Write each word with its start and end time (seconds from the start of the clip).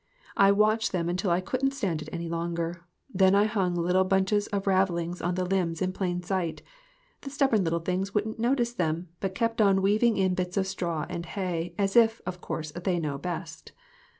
I 0.35 0.51
watched 0.51 0.93
them 0.93 1.09
until 1.09 1.29
I 1.29 1.41
couldn't 1.41 1.75
stand 1.75 2.01
it 2.01 2.09
any 2.11 2.27
longer. 2.27 2.81
Then 3.13 3.35
I 3.35 3.43
hung 3.45 3.75
little 3.75 4.03
bunches 4.03 4.47
of 4.47 4.65
ravelings 4.65 5.21
on 5.21 5.35
the 5.35 5.45
limbs 5.45 5.79
in 5.79 5.93
plain 5.93 6.23
sight. 6.23 6.63
The 7.21 7.29
stubborn 7.29 7.63
little 7.63 7.79
things 7.81 8.11
wouldn't 8.11 8.39
notice 8.39 8.73
them, 8.73 9.09
but 9.19 9.35
kept 9.35 9.61
on 9.61 9.83
weaving 9.83 10.17
in 10.17 10.33
bits 10.33 10.57
of 10.57 10.65
straw 10.65 11.05
and 11.07 11.23
hay; 11.27 11.75
as 11.77 11.95
if, 11.95 12.19
of 12.25 12.41
course, 12.41 12.71
they 12.71 12.97
knew 12.99 13.19
best. 13.19 13.73